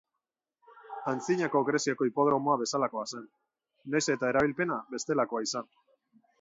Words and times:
Antzinako 1.11 1.61
Greziako 1.67 2.07
hipodromoa 2.09 2.57
bezalakoa 2.63 3.05
zen, 3.13 3.29
nahiz 3.95 4.05
eta 4.17 4.35
erabilpena 4.35 4.81
bestelakoa 4.97 5.47
izan. 5.51 5.73